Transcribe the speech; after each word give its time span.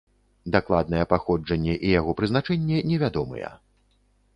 Дакладнае 0.55 1.01
паходжанне 1.11 1.75
і 1.77 1.87
яго 1.99 2.11
прызначэнне 2.23 2.77
невядомыя. 2.95 3.57